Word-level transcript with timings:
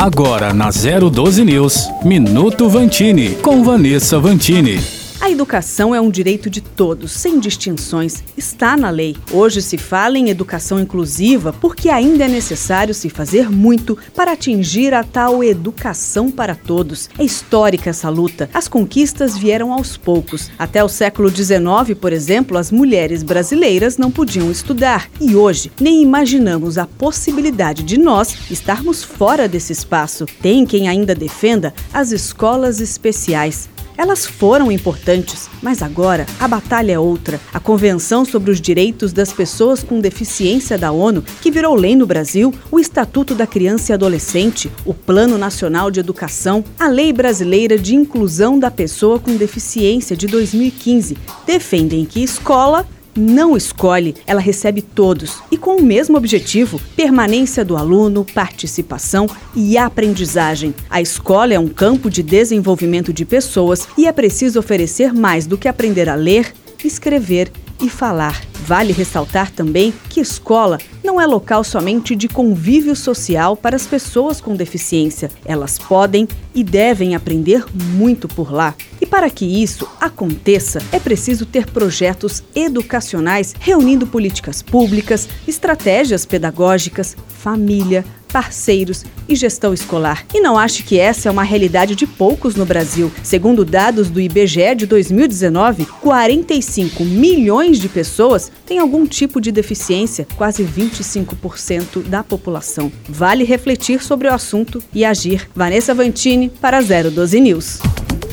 Agora 0.00 0.54
na 0.54 0.70
012 0.70 1.44
News, 1.44 1.90
Minuto 2.02 2.70
Vantini, 2.70 3.34
com 3.34 3.62
Vanessa 3.62 4.18
Vantini. 4.18 4.99
A 5.20 5.30
educação 5.30 5.94
é 5.94 6.00
um 6.00 6.10
direito 6.10 6.48
de 6.48 6.62
todos, 6.62 7.12
sem 7.12 7.38
distinções. 7.38 8.24
Está 8.38 8.74
na 8.74 8.88
lei. 8.88 9.14
Hoje 9.30 9.60
se 9.60 9.76
fala 9.76 10.16
em 10.16 10.30
educação 10.30 10.80
inclusiva 10.80 11.52
porque 11.52 11.90
ainda 11.90 12.24
é 12.24 12.28
necessário 12.28 12.94
se 12.94 13.10
fazer 13.10 13.50
muito 13.50 13.98
para 14.14 14.32
atingir 14.32 14.94
a 14.94 15.04
tal 15.04 15.44
educação 15.44 16.30
para 16.30 16.54
todos. 16.54 17.10
É 17.18 17.22
histórica 17.22 17.90
essa 17.90 18.08
luta. 18.08 18.48
As 18.54 18.66
conquistas 18.66 19.36
vieram 19.36 19.74
aos 19.74 19.94
poucos. 19.94 20.50
Até 20.58 20.82
o 20.82 20.88
século 20.88 21.28
XIX, 21.28 21.98
por 22.00 22.14
exemplo, 22.14 22.56
as 22.56 22.72
mulheres 22.72 23.22
brasileiras 23.22 23.98
não 23.98 24.10
podiam 24.10 24.50
estudar. 24.50 25.10
E 25.20 25.36
hoje, 25.36 25.70
nem 25.78 26.02
imaginamos 26.02 26.78
a 26.78 26.86
possibilidade 26.86 27.82
de 27.82 27.98
nós 27.98 28.50
estarmos 28.50 29.04
fora 29.04 29.46
desse 29.46 29.74
espaço. 29.74 30.24
Tem 30.40 30.64
quem 30.64 30.88
ainda 30.88 31.14
defenda 31.14 31.74
as 31.92 32.10
escolas 32.10 32.80
especiais. 32.80 33.68
Elas 34.00 34.24
foram 34.24 34.72
importantes, 34.72 35.50
mas 35.60 35.82
agora 35.82 36.24
a 36.40 36.48
batalha 36.48 36.92
é 36.92 36.98
outra. 36.98 37.38
A 37.52 37.60
Convenção 37.60 38.24
sobre 38.24 38.50
os 38.50 38.58
Direitos 38.58 39.12
das 39.12 39.30
Pessoas 39.30 39.82
com 39.82 40.00
Deficiência 40.00 40.78
da 40.78 40.90
ONU, 40.90 41.22
que 41.42 41.50
virou 41.50 41.74
lei 41.74 41.94
no 41.94 42.06
Brasil, 42.06 42.50
o 42.70 42.80
Estatuto 42.80 43.34
da 43.34 43.46
Criança 43.46 43.92
e 43.92 43.94
Adolescente, 43.94 44.72
o 44.86 44.94
Plano 44.94 45.36
Nacional 45.36 45.90
de 45.90 46.00
Educação, 46.00 46.64
a 46.78 46.88
Lei 46.88 47.12
Brasileira 47.12 47.76
de 47.76 47.94
Inclusão 47.94 48.58
da 48.58 48.70
Pessoa 48.70 49.20
com 49.20 49.36
Deficiência 49.36 50.16
de 50.16 50.26
2015 50.26 51.18
defendem 51.46 52.06
que 52.06 52.22
escola 52.22 52.88
não 53.16 53.56
escolhe, 53.56 54.14
ela 54.26 54.40
recebe 54.40 54.82
todos 54.82 55.38
e 55.50 55.56
com 55.56 55.76
o 55.76 55.82
mesmo 55.82 56.16
objetivo: 56.16 56.80
permanência 56.96 57.64
do 57.64 57.76
aluno, 57.76 58.24
participação 58.24 59.26
e 59.54 59.76
aprendizagem. 59.76 60.74
A 60.88 61.00
escola 61.00 61.54
é 61.54 61.58
um 61.58 61.68
campo 61.68 62.08
de 62.08 62.22
desenvolvimento 62.22 63.12
de 63.12 63.24
pessoas 63.24 63.88
e 63.96 64.06
é 64.06 64.12
preciso 64.12 64.58
oferecer 64.58 65.12
mais 65.12 65.46
do 65.46 65.58
que 65.58 65.68
aprender 65.68 66.08
a 66.08 66.14
ler, 66.14 66.52
escrever 66.84 67.50
e 67.82 67.88
falar. 67.88 68.40
Vale 68.66 68.92
ressaltar 68.92 69.50
também 69.50 69.92
que 70.08 70.20
escola 70.20 70.78
não 71.02 71.20
é 71.20 71.26
local 71.26 71.64
somente 71.64 72.14
de 72.14 72.28
convívio 72.28 72.94
social 72.94 73.56
para 73.56 73.74
as 73.74 73.86
pessoas 73.86 74.40
com 74.40 74.54
deficiência. 74.54 75.30
Elas 75.44 75.78
podem 75.78 76.28
e 76.54 76.62
devem 76.62 77.14
aprender 77.14 77.64
muito 77.74 78.28
por 78.28 78.52
lá. 78.52 78.74
Para 79.10 79.28
que 79.28 79.44
isso 79.44 79.88
aconteça, 80.00 80.80
é 80.92 81.00
preciso 81.00 81.44
ter 81.44 81.66
projetos 81.66 82.44
educacionais 82.54 83.54
reunindo 83.58 84.06
políticas 84.06 84.62
públicas, 84.62 85.28
estratégias 85.48 86.24
pedagógicas, 86.24 87.16
família, 87.28 88.04
parceiros 88.32 89.04
e 89.28 89.34
gestão 89.34 89.74
escolar. 89.74 90.24
E 90.32 90.40
não 90.40 90.56
ache 90.56 90.84
que 90.84 90.98
essa 90.98 91.28
é 91.28 91.32
uma 91.32 91.42
realidade 91.42 91.96
de 91.96 92.06
poucos 92.06 92.54
no 92.54 92.64
Brasil. 92.64 93.10
Segundo 93.24 93.64
dados 93.64 94.08
do 94.08 94.20
IBGE 94.20 94.76
de 94.76 94.86
2019, 94.86 95.86
45 96.00 97.04
milhões 97.04 97.80
de 97.80 97.88
pessoas 97.88 98.52
têm 98.64 98.78
algum 98.78 99.04
tipo 99.04 99.40
de 99.40 99.50
deficiência, 99.50 100.28
quase 100.36 100.62
25% 100.62 102.04
da 102.04 102.22
população. 102.22 102.92
Vale 103.08 103.42
refletir 103.42 104.00
sobre 104.00 104.28
o 104.28 104.32
assunto 104.32 104.80
e 104.94 105.04
agir. 105.04 105.48
Vanessa 105.52 105.92
Vantini 105.92 106.48
para 106.48 106.80
012 106.80 107.40
News. 107.40 107.89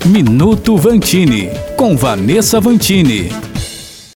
Minuto 0.08 0.78
Vantini, 0.78 1.50
com 1.76 1.98
Vanessa 1.98 2.62
Vantini. 2.62 3.30